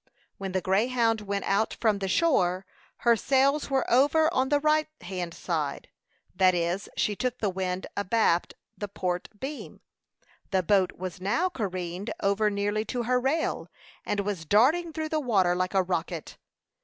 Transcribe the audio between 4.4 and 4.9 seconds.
the right